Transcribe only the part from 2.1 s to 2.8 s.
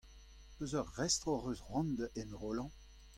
enrollañ?